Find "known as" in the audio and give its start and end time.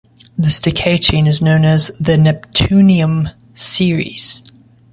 1.43-1.89